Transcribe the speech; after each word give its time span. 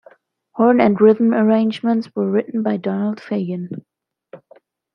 Horn 0.53 0.81
and 0.81 0.99
rhythm 0.99 1.31
arrangements 1.31 2.09
were 2.15 2.27
written 2.27 2.63
by 2.63 2.77
Donald 2.77 3.19
Fagen. 3.21 3.85